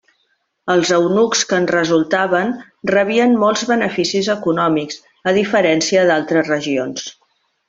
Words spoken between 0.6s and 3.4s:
Els eunucs que en resultaven rebien